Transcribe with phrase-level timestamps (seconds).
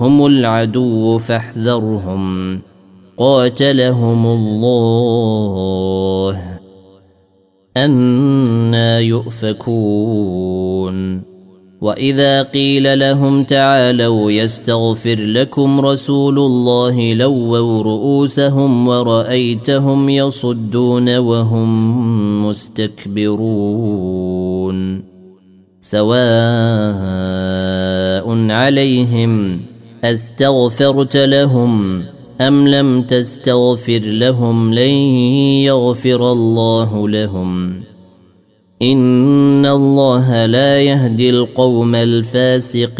[0.00, 2.60] هم العدو فاحذرهم.
[3.16, 6.42] قاتلهم الله.
[7.76, 10.96] أنا يؤفكون.
[11.80, 23.96] وإذا قيل لهم تعالوا يستغفر لكم رسول الله لووا رؤوسهم ورأيتهم يصدون وهم مستكبرون.
[25.80, 26.16] سواء
[28.50, 29.60] عليهم
[30.12, 32.02] أستغفرت لهم
[32.40, 34.90] أم لم تستغفر لهم لن
[35.64, 37.72] يغفر الله لهم؟
[38.82, 42.96] إن الله لا يهدي القوم الفاسقين.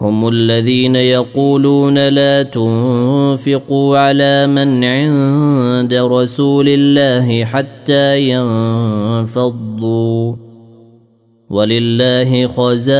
[0.00, 10.34] هم الذين يقولون لا تنفقوا على من عند رسول الله حتى ينفضوا.
[11.50, 12.94] ولله خزائن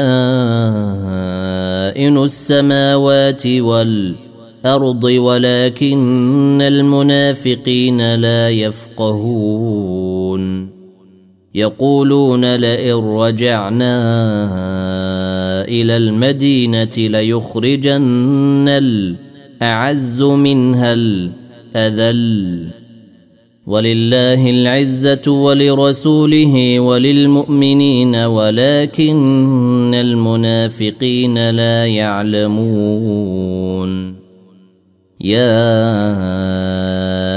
[2.24, 10.24] السماوات والأرض ولكن المنافقين لا يفقهون.
[11.54, 13.94] يقولون لئن رجعنا
[15.64, 22.83] إلى المدينة ليخرجن الأعز منها الأذل.
[23.66, 33.44] ولله العزة ولرسوله وللمؤمنين ولكن المنافقين لا يعلمون.
[35.20, 35.64] يا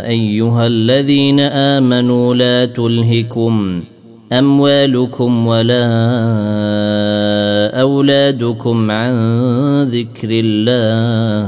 [0.08, 3.84] أيها الذين آمنوا لا تلهكم
[4.32, 5.88] أموالكم ولا
[7.82, 9.14] أولادكم عن
[9.84, 11.48] ذكر الله.